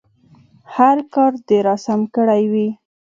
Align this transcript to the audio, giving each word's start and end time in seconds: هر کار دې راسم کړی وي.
هر 0.75 0.97
کار 1.13 1.31
دې 1.47 1.57
راسم 1.67 2.01
کړی 2.15 2.43
وي. 2.51 2.67